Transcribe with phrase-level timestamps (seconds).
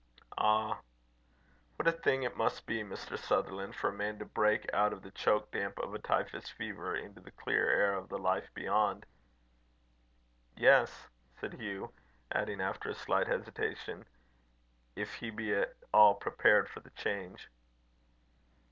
[0.39, 0.79] "Ah!"
[1.75, 3.19] "What a thing it must be, Mr.
[3.19, 6.95] Sutherland, for a man to break out of the choke damp of a typhus fever
[6.95, 9.05] into the clear air of the life beyond!"
[10.55, 11.07] "Yes,"
[11.39, 11.93] said Hugh;
[12.31, 14.03] adding, after a slight hesitation,
[14.95, 17.51] "if he be at all prepared for the change."